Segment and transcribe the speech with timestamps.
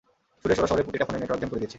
[0.41, 1.69] সুরেশ, ওরা শহরের প্রতিটা ফোনের নেটওয়ার্ক জ্যাম করে দিয়েছে।